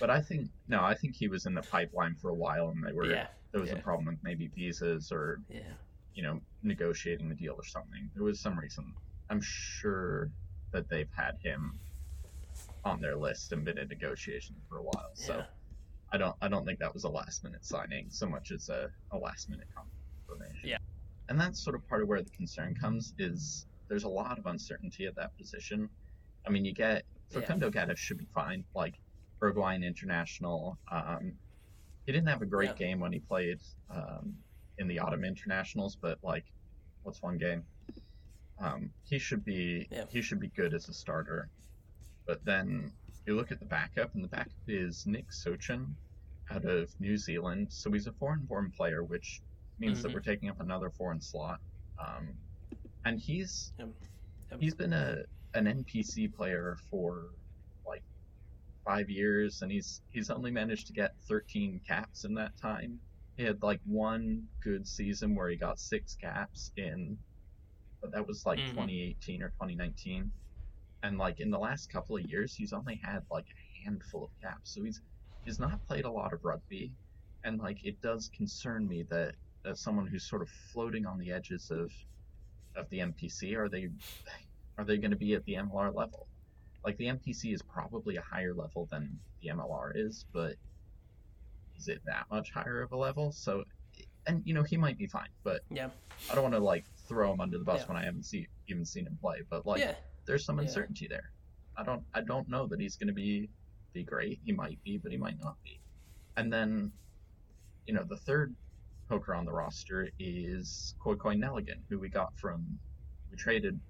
[0.00, 2.84] but I think no, I think he was in the pipeline for a while, and
[2.84, 3.76] they were Yeah, there was yeah.
[3.76, 5.60] a problem with maybe visas or Yeah.
[6.14, 8.10] you know negotiating the deal or something.
[8.14, 8.92] There was some reason.
[9.30, 10.30] I'm sure
[10.72, 11.78] that they've had him
[12.84, 15.10] on their list and been in negotiations for a while.
[15.14, 15.44] So Yeah.
[16.10, 18.90] I don't I don't think that was a last minute signing so much as a,
[19.12, 20.68] a last minute confirmation.
[20.68, 20.78] Yeah.
[21.28, 24.46] And that's sort of part of where the concern comes is there's a lot of
[24.46, 25.88] uncertainty at that position.
[26.46, 27.40] I mean you get Yeah.
[27.40, 28.64] Facundo Gattas should be fine.
[28.74, 28.94] Like
[29.42, 30.78] Uruguayan international.
[30.90, 31.32] Um,
[32.06, 32.86] he didn't have a great Yeah.
[32.86, 33.58] game when he played
[33.90, 34.34] um,
[34.78, 36.44] in the autumn internationals, but like
[37.02, 37.64] what's one game?
[38.60, 40.06] Um, he should be Yeah.
[40.10, 41.48] he should be good as a starter.
[42.26, 42.92] But then
[43.26, 45.94] you look at the backup, and the backup is Nick Sochin
[46.50, 47.72] out of New Zealand.
[47.72, 49.40] So he's a foreign-born player, which
[49.78, 50.14] means that Mhm.
[50.14, 51.60] we're taking up another foreign slot.
[51.98, 52.38] Um,
[53.04, 53.94] and he's Yep.
[54.50, 54.60] Yep.
[54.60, 57.30] he's been a an NPC player for
[57.86, 58.04] like
[58.84, 63.00] five years, and he's he's only managed to get 13 caps in that time.
[63.36, 67.18] He had like one good season where he got six caps in,
[68.00, 68.66] but that was like Mhm.
[68.66, 70.32] 2018 or 2019.
[71.02, 74.30] And like in the last couple of years, he's only had like a handful of
[74.42, 74.74] caps.
[74.74, 75.02] So he's
[75.44, 76.94] he's not played a lot of rugby,
[77.44, 81.32] and like it does concern me that as someone who's sort of floating on the
[81.32, 81.92] edges of
[82.76, 83.90] of the NPC, are they
[84.78, 86.28] are they going to be at the MLR level?
[86.84, 90.56] Like the NPC is probably a higher level than the MLR is, but
[91.76, 93.32] is it that much higher of a level?
[93.32, 93.64] So,
[94.28, 95.90] and you know he might be fine, but Yeah.
[96.30, 97.86] I don't want to like throw him under the bus Yeah.
[97.88, 99.38] when I haven't see, even seen him play.
[99.50, 99.94] But like, yeah.
[100.26, 100.64] there's some Yeah.
[100.64, 101.32] uncertainty there.
[101.76, 103.48] I don't I don't know that he's going to be
[103.94, 104.38] be great.
[104.44, 105.80] He might be, but he might not be.
[106.36, 106.92] And then,
[107.86, 108.54] you know, the third
[109.08, 112.78] poker on the roster is Koi Koi Nelligan, who we got from
[113.30, 113.80] we traded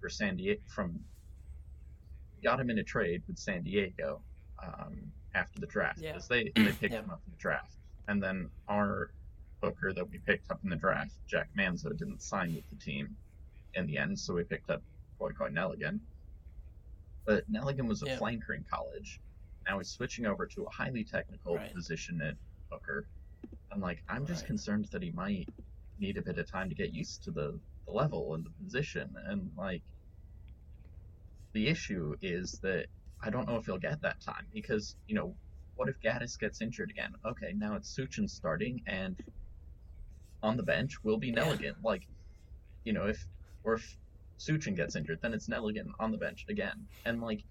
[0.00, 1.00] for San Diego from
[2.42, 4.20] got him in a trade with San Diego
[4.62, 6.12] um, after the draft Yeah.
[6.12, 7.00] because they they picked Yeah.
[7.00, 7.76] him up in the draft,
[8.08, 9.10] and then our
[9.62, 13.16] hooker that we picked up in the draft, Jack Manzo, didn't sign with the team
[13.74, 14.82] in the end, so we picked up
[15.18, 16.00] Koi Nelligan.
[17.26, 18.18] But Nelligan was a Yeah.
[18.18, 19.20] flanker in college.
[19.66, 21.74] Now he's switching over to a highly technical Right.
[21.74, 22.36] position at
[22.70, 23.08] hooker.
[23.70, 24.46] I'm like, I'm just Right.
[24.48, 25.48] concerned that he might
[25.98, 29.14] need a bit of time to get used to the, the level and the position.
[29.16, 29.82] And like,
[31.52, 32.88] the issue is that
[33.20, 35.36] I don't know if he'll get that time because you know
[35.74, 37.14] what if Gattas gets injured again?
[37.24, 39.18] Okay, now it's Suchin starting and
[40.42, 41.74] on the bench will be Nelligan.
[41.82, 42.02] Like,
[42.84, 43.26] you know, if
[43.64, 43.96] or if
[44.38, 46.86] Suchin gets injured, then it's Nelligan on the bench again.
[47.04, 47.42] And like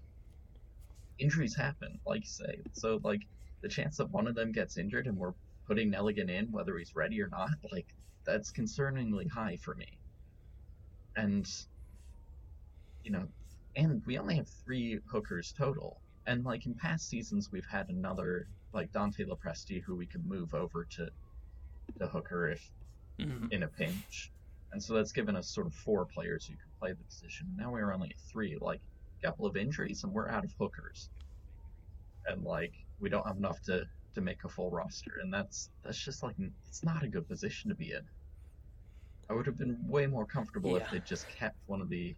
[1.18, 2.62] injuries happen, like you say.
[2.72, 3.22] So like
[3.62, 5.34] the chance that one of them gets injured and we're
[5.66, 7.86] putting Nelligan in, whether he's ready or not, like
[8.24, 9.98] that's concerningly high for me.
[11.16, 11.46] And
[13.04, 13.26] you know,
[13.76, 16.00] and we only have three hookers total.
[16.26, 20.52] And like in past seasons, we've had another like Dante Lopresti who we could move
[20.52, 21.08] over to
[21.96, 22.70] the hooker if
[23.18, 23.46] Mm-hmm.
[23.52, 24.30] in a pinch.
[24.72, 27.46] And so that's given us sort of four players who can play the position.
[27.56, 28.80] Now we're only at three, like
[29.22, 31.08] a couple of injuries, and we're out of hookers.
[32.26, 35.98] And like we don't have enough to to make a full roster, and that's that's
[35.98, 36.34] just like
[36.68, 38.02] it's not a good position to be in.
[39.30, 40.84] I would have been way more comfortable Yeah.
[40.84, 42.14] if they just kept one of the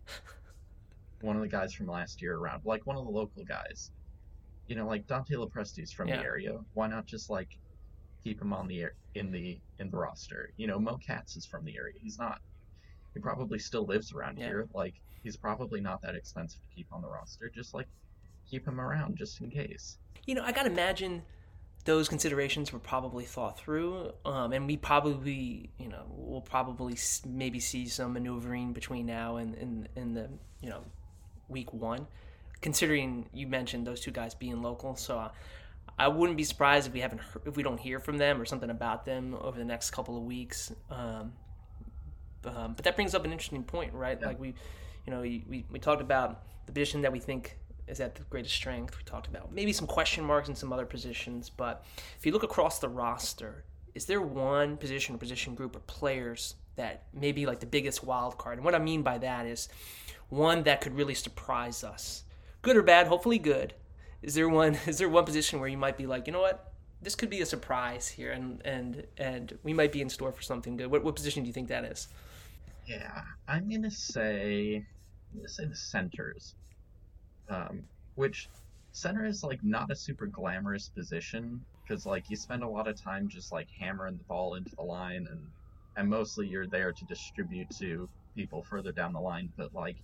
[1.21, 3.91] one of the guys from last year around, like one of the local guys.
[4.67, 6.19] You know, like Dante Lopresti's from Yeah.
[6.19, 6.59] the area.
[6.75, 7.49] Why not just like
[8.23, 10.53] keep him on the air in the in the roster?
[10.57, 11.95] You know, Mo Katz is from the area.
[12.01, 12.41] He's not.
[13.15, 14.47] He probably still lives around Yeah.
[14.47, 14.69] here.
[14.75, 17.51] Like he's probably not that expensive to keep on the roster.
[17.55, 17.89] Just like
[18.49, 19.99] keep him around just in case.
[20.27, 21.23] You know, I gotta imagine
[21.87, 27.59] those considerations were probably thought through, um, and we probably, you know, we'll probably maybe
[27.59, 30.29] see some maneuvering between now and in in the
[30.61, 30.85] you know
[31.49, 32.07] week one,
[32.61, 34.95] considering you mentioned those two guys being local.
[34.95, 35.31] So uh,
[36.01, 38.47] I wouldn't be surprised if we haven't heard, if we don't hear from them or
[38.47, 40.73] something about them over the next couple of weeks.
[40.91, 41.35] Um,
[42.47, 44.17] um, but that brings up an interesting point, right?
[44.19, 44.29] Yeah.
[44.29, 44.55] Like we,
[45.07, 48.55] you know, we, we, talked about the position that we think is at the greatest
[48.55, 48.97] strength.
[48.97, 51.85] We talked about maybe some question marks in some other positions, but
[52.19, 56.55] if you look across the roster, is there one position or position group or players
[56.77, 58.57] that may be like the biggest wild card?
[58.57, 59.69] And what I mean by that is
[60.31, 62.25] one that could really surprise us,
[62.63, 63.07] good or bad.
[63.07, 63.75] Hopefully, good.
[64.23, 64.75] Is there one?
[64.87, 66.73] Is there one position where you might be like, you know what?
[67.03, 70.43] This could be a surprise here, and and and we might be in store for
[70.43, 70.91] something good.
[70.91, 72.09] What, what position do you think that is?
[72.87, 74.85] Yeah, I'm gonna say
[75.33, 76.55] I'm gonna say the centers,
[77.49, 77.85] um,
[78.17, 78.49] which
[78.93, 83.01] center is like not a super glamorous position because like you spend a lot of
[83.01, 85.41] time just like hammering the ball into the line and
[85.97, 89.51] and mostly you're there to distribute to people further down the line.
[89.57, 89.97] But like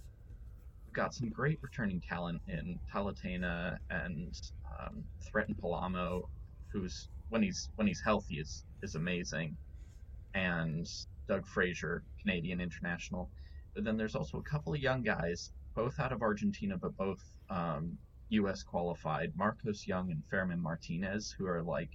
[0.96, 4.34] got some great returning talent in Talatena and
[4.80, 6.22] um, Thretton Palamo,
[6.72, 9.56] who's when he's when he's healthy is is amazing,
[10.34, 10.88] and
[11.28, 13.30] Doug Fraser, Canadian international.
[13.74, 17.20] But then there's also a couple of young guys, both out of Argentina, but both
[17.50, 17.98] um,
[18.30, 18.62] U.S.
[18.62, 21.90] qualified, Marcos Young and Fairman Martinez, who are like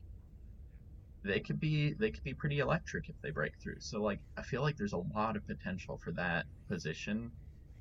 [1.23, 3.79] they could be they could be pretty electric if they break through.
[3.79, 7.31] So like I feel like there's a lot of potential for that position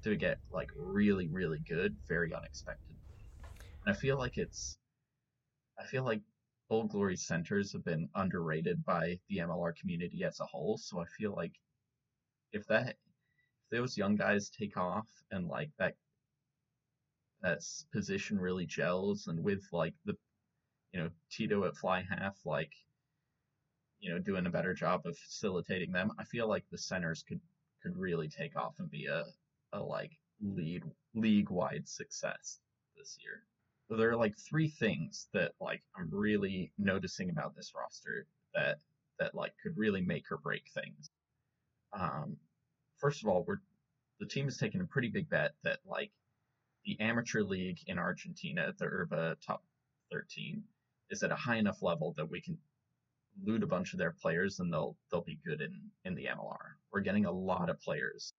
[0.03, 2.97] to get like really really good, very unexpected.
[3.85, 4.79] And I feel like it's
[5.79, 6.21] I feel like
[6.69, 10.79] Old Glory centers have been underrated by the MLR community as a whole.
[10.79, 11.53] So I feel like
[12.53, 15.95] if that if those young guys take off and like that
[17.43, 17.61] that
[17.93, 20.17] position really gels and with like the
[20.93, 22.73] you know Tito at fly half like
[23.99, 27.41] you know doing a better job of facilitating them, I feel like the centers could
[27.83, 29.25] could really take off and be a
[29.73, 32.61] a like lead league wide success
[32.97, 33.43] this year.
[33.89, 38.79] So there are like three things that like I'm really noticing about this roster that
[39.19, 41.11] that like could really make or break things.
[41.93, 42.37] Um,
[42.99, 43.61] first of all, we're
[44.21, 46.13] the team has taken a pretty big bet that like
[46.85, 49.65] the amateur league in Argentina, the Urba top
[50.13, 50.63] 13,
[51.11, 52.57] is at a high enough level that we can
[53.45, 56.77] loot a bunch of their players and they'll they'll be good in in the MLR.
[56.93, 58.35] We're getting a lot of players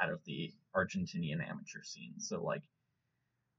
[0.00, 2.62] out of the Argentinian amateur scene, so like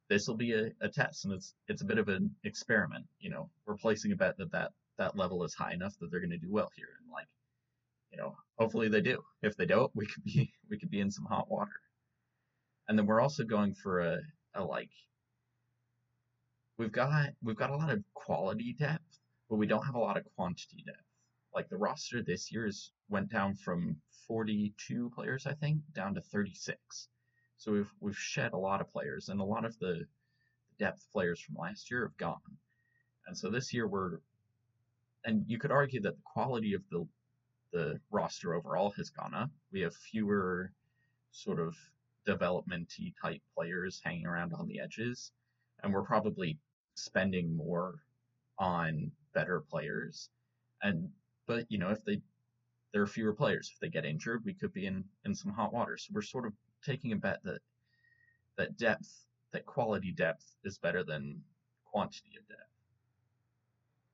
[0.10, 3.06] this will be a, a test and it's it's a bit of an experiment.
[3.20, 6.20] You know, we're placing a bet that that that level is high enough that they're
[6.20, 7.28] going to do well here, and like
[8.12, 9.24] you know, hopefully they do.
[9.42, 11.80] If they don't, we could be we could be in some hot water.
[12.88, 14.20] And then we're also going for a,
[14.56, 14.92] a like
[16.78, 20.18] we've got we've got a lot of quality depth, but we don't have a lot
[20.18, 21.06] of quantity depth.
[21.56, 23.98] Like the roster this year's went down from
[24.28, 27.10] 42 players, I think, down to 36.
[27.58, 30.06] So we've we've shed a lot of players, and a lot of the
[30.80, 32.58] depth players from last year have gone.
[33.28, 34.20] And so this year we're,
[35.26, 37.08] and you could argue that the quality of the
[37.72, 39.50] the roster overall has gone up.
[39.72, 40.74] We have fewer
[41.32, 41.76] sort of
[42.26, 45.32] developmenty type players hanging around on the edges,
[45.84, 46.58] and we're probably
[46.96, 47.96] spending more
[48.58, 50.30] on better players.
[50.82, 51.10] And
[51.48, 52.22] but you know if they
[52.94, 55.74] there are fewer players, if they get injured, we could be in in some hot
[55.74, 55.98] water.
[55.98, 57.62] So we're sort of taking a bet that
[58.58, 61.42] that depth that quality depth is better than
[61.86, 62.72] quantity of depth.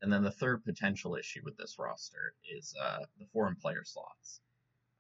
[0.02, 4.42] And then the third potential issue with this roster is uh, the foreign player slots.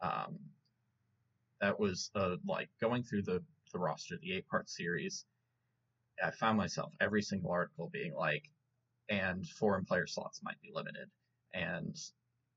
[0.02, 0.40] Um,
[1.62, 5.26] that was uh, like going through the, the roster, the eight part series.
[6.24, 8.44] I found myself every single article being like,
[9.10, 11.10] and foreign player slots might be limited.
[11.54, 11.96] And,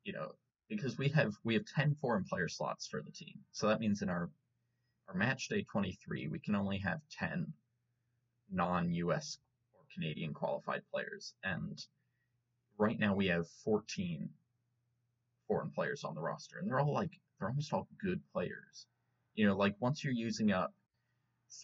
[0.05, 0.33] you know,
[0.71, 3.41] because we have we have 10 foreign player slots for the team.
[3.53, 4.31] So that means in our
[5.09, 7.53] our match day 23, we can only have 10
[8.53, 9.39] non-US
[9.75, 11.85] or Canadian qualified players and
[12.79, 14.31] right now we have 14
[15.49, 18.87] foreign players on the roster and they're all like they're almost all good players.
[19.35, 20.73] You know, like once you're using up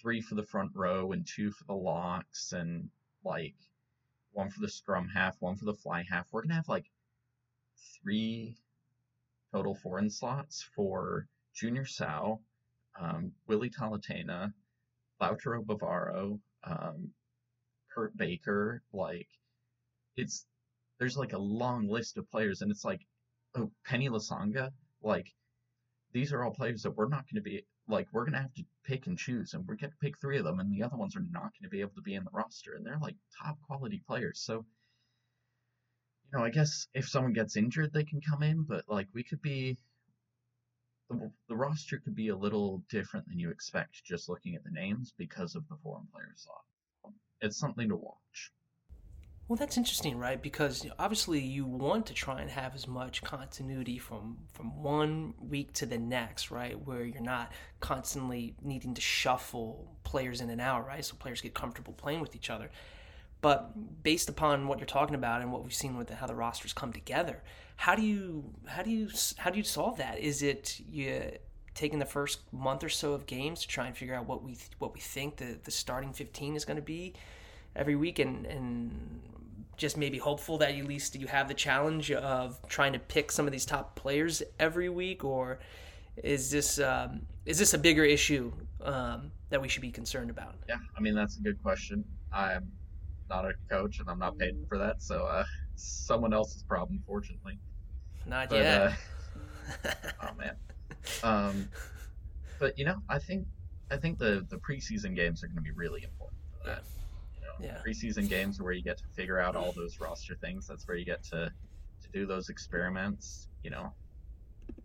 [0.00, 2.88] three for the front row and two for the locks and
[3.24, 3.54] like
[4.32, 6.90] one for the scrum half, one for the fly half, we're gonna have like
[8.02, 8.56] three
[9.56, 12.40] total foreign slots for Junior Sao,
[13.00, 14.52] um, Willie Talatena,
[15.20, 17.10] Lautaro Bavaro, um,
[17.94, 18.82] Kurt Baker.
[18.92, 19.28] Like,
[20.16, 20.44] it's
[20.98, 23.00] there's like a long list of players, and it's like,
[23.54, 24.72] oh, Penny Lasanga.
[25.02, 25.32] Like,
[26.12, 28.54] these are all players that we're not going to be like we're going to have
[28.54, 30.98] to pick and choose, and we're going to pick three of them, and the other
[30.98, 33.16] ones are not going to be able to be in the roster, and they're like
[33.42, 34.42] top quality players.
[34.44, 34.66] So
[36.36, 39.42] know, I guess if someone gets injured, they can come in, but like we could
[39.42, 39.78] be
[41.08, 44.70] the, the roster could be a little different than you expect just looking at the
[44.70, 46.62] names because of the foreign player slot.
[47.40, 48.52] It's something to watch.
[49.48, 50.42] Well, that's interesting, right?
[50.42, 55.72] Because obviously you want to try and have as much continuity from from one week
[55.74, 56.74] to the next, right?
[56.84, 61.04] Where you're not constantly needing to shuffle players in and out, right?
[61.04, 62.70] So players get comfortable playing with each other.
[63.46, 66.72] But based upon what you're talking about and what we've seen with how the rosters
[66.72, 67.44] come together,
[67.76, 70.18] how do you how do you how do you solve that?
[70.18, 71.30] Is it you
[71.72, 74.56] taking the first month or so of games to try and figure out what we
[74.80, 77.14] what we think the, the starting 15 is going to be
[77.76, 79.22] every week and and
[79.76, 83.46] just maybe hopeful that at least you have the challenge of trying to pick some
[83.46, 85.60] of these top players every week or
[86.24, 88.50] is this um, is this a bigger issue
[88.82, 90.56] um, that we should be concerned about?
[90.68, 92.04] Yeah, I mean that's a good question.
[92.32, 92.72] I'm
[93.28, 97.58] not a coach and I'm not paid for that, so uh, someone else's problem, fortunately.
[98.26, 98.82] Not but, yet.
[98.82, 99.90] Uh,
[100.22, 100.56] oh man.
[101.22, 101.68] Um,
[102.58, 103.46] but you know, I think
[103.90, 106.82] I think the the preseason games are going to be really important for that.
[107.34, 107.80] You know, yeah.
[107.86, 110.66] Preseason games are where you get to figure out all those roster things.
[110.66, 111.50] That's where you get to
[112.02, 113.48] to do those experiments.
[113.62, 113.92] You know,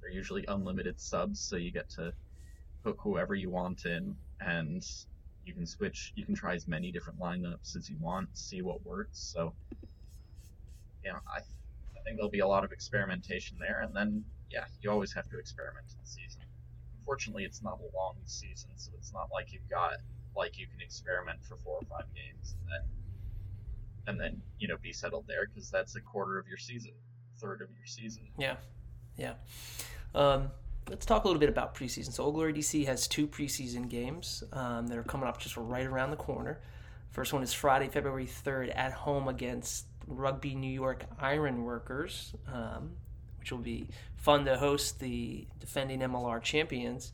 [0.01, 2.13] they're usually unlimited subs, so you get to
[2.83, 4.83] put whoever you want in, and
[5.51, 8.85] you can switch you can try as many different lineups as you want see what
[8.85, 9.19] works.
[9.19, 9.53] So
[11.03, 13.81] yeah i i think there'll be a lot of experimentation there.
[13.81, 16.43] And then yeah you always have to experiment in the season.
[16.99, 19.95] Unfortunately it's not a long season so it's not like you've got
[20.37, 22.83] like you can experiment for four or five games and then
[24.07, 26.93] and then you know be settled there because that's a quarter of your season
[27.39, 28.23] third of your season.
[28.37, 28.55] Yeah
[29.17, 29.33] yeah.
[30.15, 30.51] Um
[30.91, 32.11] let's talk a little bit about preseason.
[32.11, 35.85] So, Old Glory DC has two preseason games um, that are coming up just right
[35.85, 36.59] around the corner.
[37.11, 42.91] First one is Friday, February 3rd at home against Rugby New York Ironworkers, um,
[43.39, 47.13] which will be fun to host the defending MLR champions.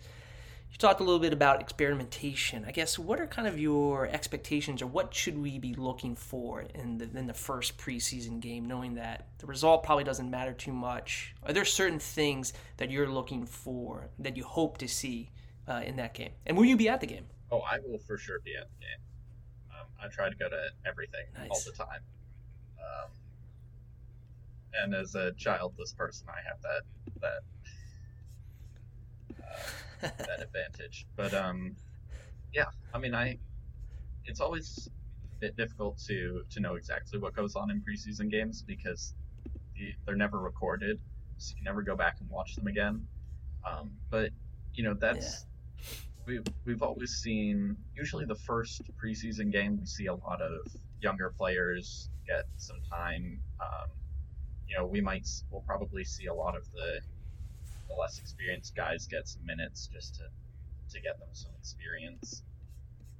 [0.72, 2.64] You talked a little bit about experimentation.
[2.66, 6.62] I guess what are kind of your expectations, or what should we be looking for
[6.76, 10.74] in the in the first preseason game, knowing that the result probably doesn't matter too
[10.74, 11.34] much?
[11.44, 15.32] Are there certain things that you're looking for that you hope to see
[15.68, 16.32] uh, in that game?
[16.46, 17.26] And will you be at the game?
[17.52, 19.00] Oh, I will for sure be at the game.
[19.72, 21.50] Um, I try to go to everything nice.
[21.50, 22.02] all the time.
[22.78, 23.10] Um,
[24.84, 26.82] and as a childless person, I have that
[27.22, 27.42] that
[30.02, 31.06] that advantage.
[31.16, 31.76] But um,
[32.54, 33.38] yeah, I mean, I
[34.26, 34.90] it's always
[35.38, 39.14] a bit difficult to to know exactly what goes on in preseason games because
[39.76, 41.00] the, they're never recorded,
[41.38, 43.06] so you can never go back and watch them again.
[43.66, 44.32] Um, but
[44.74, 45.46] you know, that's
[45.78, 45.84] yeah.
[46.26, 50.68] we've we've always seen usually the first preseason game we see a lot of
[51.02, 53.40] younger players get some time.
[53.60, 53.90] Um,
[54.68, 57.00] you know, we might we'll probably see a lot of the
[57.88, 60.24] the less experienced guys get some minutes just to
[60.90, 62.44] to get them some experience.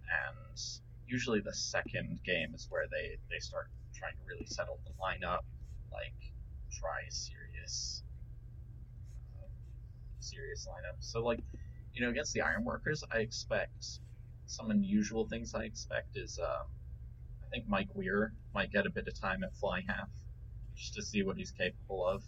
[0.08, 0.60] And
[1.08, 5.44] usually the second game is where they they start trying to really settle the lineup,
[5.92, 6.16] like
[6.72, 8.04] try serious
[9.42, 9.50] um,
[10.20, 10.98] serious lineup.
[11.00, 11.40] So like
[11.94, 14.00] you know against the Ironworkers, I expect
[14.46, 15.54] some unusual things.
[15.54, 16.68] I expect is um,
[17.44, 20.10] I think Mike Weir might get a bit of time at fly half
[20.76, 22.24] just to see what he's capable of.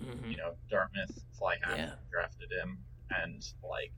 [0.00, 0.30] Mm-hmm.
[0.30, 1.92] You know, Dartmouth fly half yeah.
[2.10, 2.78] drafted him,
[3.10, 3.92] and like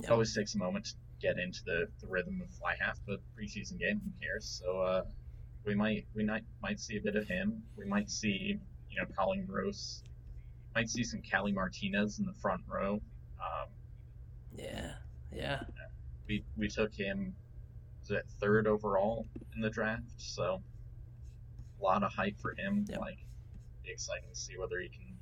[0.00, 0.10] yep.
[0.10, 3.18] it always takes a moment to get into the, the rhythm of fly half the
[3.38, 4.00] preseason game.
[4.04, 4.60] Who cares?
[4.62, 5.04] So uh,
[5.64, 7.62] we might we might might see a bit of him.
[7.76, 8.58] We might see
[8.90, 10.02] you know Colin Gross.
[10.74, 13.00] Might see some Cali Martinez in the front row.
[13.38, 13.68] Um,
[14.56, 14.92] yeah,
[15.34, 15.64] yeah.
[16.26, 17.34] We we took him
[18.02, 20.60] was it third overall in the draft, so
[21.80, 22.84] a lot of hype for him.
[22.88, 23.00] Yep.
[23.00, 23.18] Like,
[23.82, 25.16] be exciting to see whether he can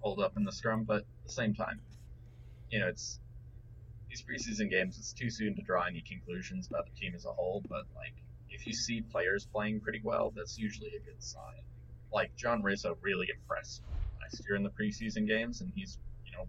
[0.00, 0.84] hold up in the scrum.
[0.84, 1.80] But at the same time,
[2.70, 3.20] you know, it's
[4.08, 4.98] these preseason games.
[4.98, 7.64] It's too soon to draw any conclusions about the team as a whole.
[7.68, 8.14] But like,
[8.50, 11.62] if you see players playing pretty well, that's usually a good sign.
[12.12, 13.82] Like John Rizzo really impressed
[14.20, 16.46] last year in the preseason games, and he's you know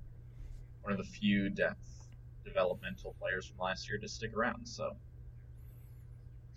[0.84, 2.08] one of the few depth
[2.46, 4.68] developmental players from last year to stick around.
[4.68, 4.96] So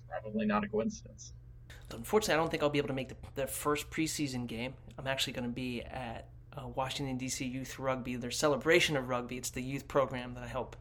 [0.09, 1.33] probably not a coincidence.
[1.93, 4.75] Unfortunately, I don't think I'll be able to make the, the first preseason game.
[4.99, 7.45] I'm actually going to be at uh, Washington D.C.
[7.45, 9.37] Youth Rugby, their celebration of rugby.
[9.37, 10.77] It's the youth program that I help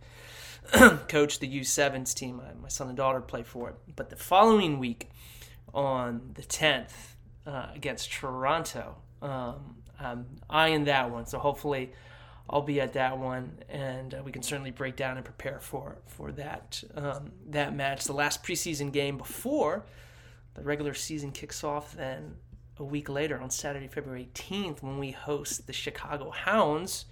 [1.08, 2.38] coach the U7s team.
[2.38, 3.76] My, my son and daughter play for it.
[3.96, 5.10] But the following week,
[5.74, 6.92] on the 10th,
[7.46, 11.26] uh, against Toronto, um, I'm eyeing that one.
[11.26, 11.94] So hopefully,
[12.50, 15.98] I'll be at that one, and uh, we can certainly break down and prepare for
[16.06, 18.06] for that um, that match.
[18.06, 19.86] The last preseason game before
[20.58, 22.36] the regular season kicks off then
[22.80, 27.06] a week later on Saturday, February 18th, when we host the Chicago Hounds,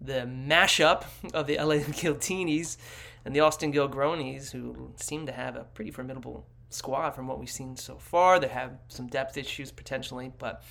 [0.00, 1.04] the mashup
[1.34, 2.76] of the LA Giltinis
[3.24, 7.50] and the Austin Gilgronis, who seem to have a pretty formidable squad from what we've
[7.50, 8.40] seen so far.
[8.40, 10.62] They have some depth issues potentially, but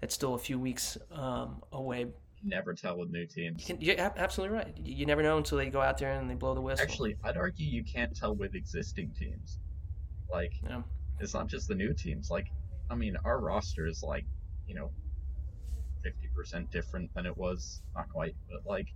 [0.00, 2.06] that's still a few weeks um, away.
[2.44, 3.68] Never tell with new teams.
[3.68, 4.74] You you're absolutely right.
[4.76, 6.82] You, you never know until they go out there and they blow the whistle.
[6.82, 9.58] Actually, I'd argue you can't tell with existing teams.
[10.30, 10.82] Like, Yeah.
[11.22, 12.30] It's not just the new teams.
[12.30, 12.48] Like,
[12.90, 14.24] I mean, our roster is like,
[14.66, 14.90] you know,
[16.04, 17.80] 50% different than it was.
[17.94, 18.88] Not quite, but like,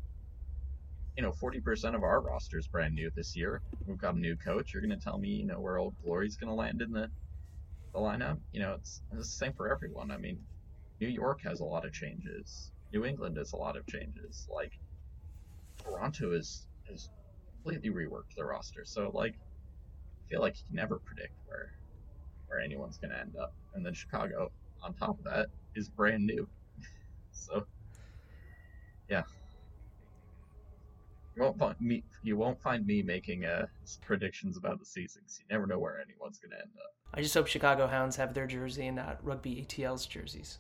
[1.16, 3.62] you know, 40% of our roster is brand new this year.
[3.87, 4.74] We've got a new coach.
[4.74, 7.09] You're going to tell me, you know, where Old Glory's going to land in the,
[7.93, 8.39] the lineup?
[8.53, 10.11] You know, it's, it's the same for everyone.
[10.11, 10.39] I mean,
[11.01, 12.72] New York has a lot of changes.
[12.93, 14.47] New England has a lot of changes.
[14.53, 14.72] Like,
[15.83, 17.09] Toronto is has
[17.53, 18.85] completely reworked their roster.
[18.85, 21.72] So, like, I feel like you can never predict where
[22.49, 23.53] where anyone's going to end up.
[23.74, 24.51] And then Chicago,
[24.82, 26.49] on top of that, is brand new.
[27.32, 27.66] so,
[29.09, 29.22] yeah.
[31.36, 32.03] You won't find me.
[32.22, 33.66] You won't find me making uh,
[34.03, 35.20] predictions about the season.
[35.22, 36.94] 'cause you never know where anyone's going to end up.
[37.12, 40.59] I just hope Chicago Hounds have their jersey and not Rugby ATL's jerseys.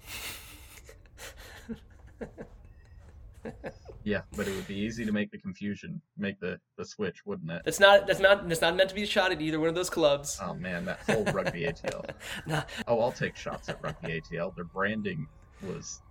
[4.06, 7.50] Yeah, but it would be easy to make the confusion, make the, the switch, wouldn't
[7.50, 7.62] it?
[7.64, 9.90] That's not that's not that's not meant to be shot at either one of those
[9.90, 10.38] clubs.
[10.40, 12.08] Oh man, that whole rugby ATL.
[12.46, 12.62] Nah.
[12.86, 14.54] Oh, I'll take shots at rugby ATL.
[14.54, 15.26] Their branding
[15.60, 16.02] was,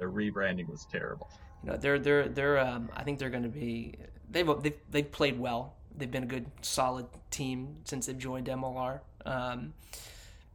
[0.00, 1.30] their rebranding was terrible.
[1.62, 3.94] You know, they're they're they're um, I think they're going to be
[4.28, 5.76] they've they've they've played well.
[5.96, 8.98] They've been a good solid team since they've joined MLR.
[9.24, 9.72] Um,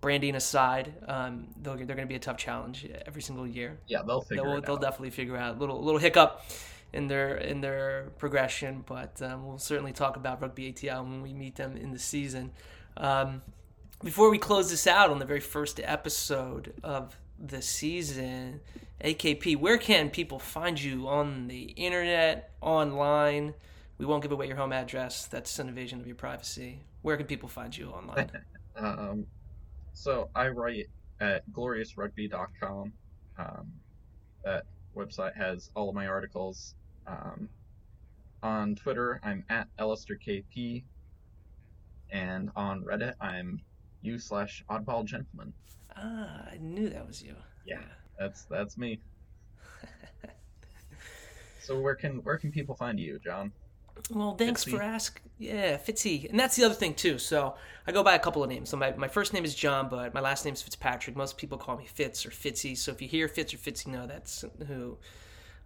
[0.01, 3.79] branding aside, um, they're, they're going to be a tough challenge every single year.
[3.87, 4.81] Yeah, they'll figure they'll, it they'll out.
[4.81, 6.43] definitely figure out a little little hiccup
[6.93, 11.33] in their in their progression, but um, we'll certainly talk about rugby ATL when we
[11.33, 12.51] meet them in the season.
[12.97, 13.41] Um,
[14.03, 18.61] before we close this out on the very first episode of the season,
[19.03, 23.53] AKP, where can people find you on the internet, online?
[23.97, 25.27] We won't give away your home address.
[25.27, 26.79] That's an invasion of your privacy.
[27.03, 28.31] Where can people find you online?
[28.73, 29.25] Um,
[29.93, 30.87] so I write
[31.19, 32.93] at gloriousrugby.com.
[33.37, 33.71] Um,
[34.45, 34.63] that
[34.95, 36.75] website has all of my articles.
[37.07, 37.49] Um,
[38.43, 40.83] on Twitter, I'm at AlistairKP.
[42.11, 43.61] And on Reddit, I'm
[44.01, 45.53] u slash oddball gentleman.
[45.95, 47.35] ah, I knew that was you.
[47.65, 47.83] Yeah,
[48.19, 48.99] that's that's me.
[51.61, 53.51] so where can where can people find you, John?
[54.09, 54.71] Well, thanks Fitzy.
[54.71, 55.29] for asking.
[55.37, 56.29] Yeah, Fitzy.
[56.29, 57.17] And that's the other thing, too.
[57.17, 58.69] So I go by a couple of names.
[58.69, 61.15] So my, my first name is John, but my last name is Fitzpatrick.
[61.15, 62.77] Most people call me Fitz or Fitzy.
[62.77, 64.97] So if you hear Fitz or Fitzy, know that's who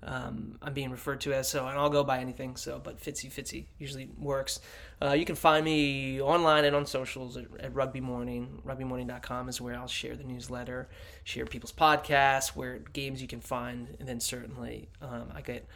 [0.04, 1.50] um, I'm being referred to as.
[1.50, 2.56] So, and I'll go by anything.
[2.56, 4.60] So, but Fitzy, Fitzy usually works.
[5.02, 8.62] Uh, you can find me online and on socials at, at Rugby Morning.
[8.66, 10.90] RugbyMorning.com is where I'll share the newsletter,
[11.24, 15.68] share people's podcasts, where games you can find, and then certainly um, I get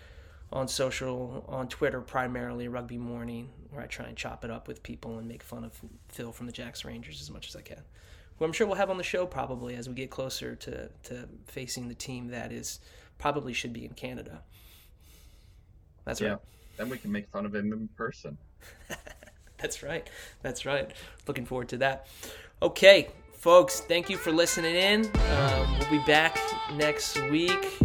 [0.51, 4.81] on social, on Twitter primarily, Rugby Morning, where I try and chop it up with
[4.83, 7.81] people and make fun of Phil from the Jacks Rangers as much as I can.
[8.37, 11.29] Who I'm sure we'll have on the show probably as we get closer to, to
[11.45, 12.79] facing the team that is
[13.19, 14.41] probably should be in Canada.
[16.05, 16.29] That's Yeah.
[16.31, 16.39] right.
[16.77, 18.37] Then we can make fun of him in person.
[19.57, 20.09] That's right.
[20.41, 20.91] That's right.
[21.27, 22.07] Looking forward to that.
[22.61, 25.05] Okay, folks, thank you for listening in.
[25.31, 26.37] Um, we'll be back
[26.75, 27.77] next week.